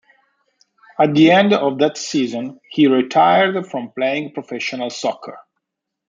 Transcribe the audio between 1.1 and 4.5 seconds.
the end of that season, he retired from playing